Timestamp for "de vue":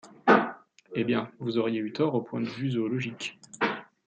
2.41-2.71